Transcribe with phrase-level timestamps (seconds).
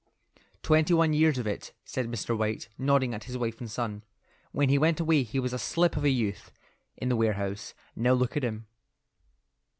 [0.63, 2.35] "Twenty one years of it," said Mr.
[2.35, 4.03] White, nodding at his wife and son.
[4.51, 6.51] "When he went away he was a slip of a youth
[6.97, 7.75] in the warehouse.
[7.95, 8.65] Now look at him."